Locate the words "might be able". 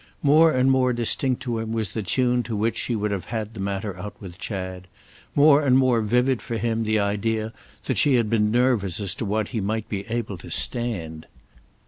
9.61-10.39